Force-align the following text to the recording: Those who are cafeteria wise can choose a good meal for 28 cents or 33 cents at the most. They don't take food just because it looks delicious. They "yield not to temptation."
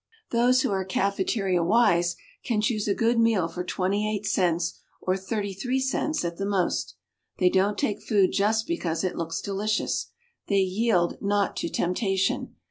Those 0.31 0.63
who 0.63 0.71
are 0.71 0.83
cafeteria 0.83 1.63
wise 1.63 2.15
can 2.43 2.59
choose 2.59 2.87
a 2.87 2.95
good 2.95 3.19
meal 3.19 3.47
for 3.47 3.63
28 3.63 4.25
cents 4.25 4.79
or 4.99 5.15
33 5.15 5.79
cents 5.79 6.25
at 6.25 6.37
the 6.37 6.45
most. 6.47 6.95
They 7.37 7.49
don't 7.51 7.77
take 7.77 8.01
food 8.01 8.31
just 8.31 8.65
because 8.65 9.03
it 9.03 9.15
looks 9.15 9.41
delicious. 9.41 10.07
They 10.47 10.57
"yield 10.61 11.19
not 11.21 11.55
to 11.57 11.69
temptation." 11.69 12.55